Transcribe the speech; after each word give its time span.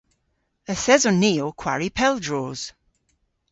Yth 0.71 0.87
eson 0.95 1.17
ni 1.21 1.31
ow 1.45 1.53
kwari 1.61 1.89
pel 1.97 2.15
droos. 2.25 2.61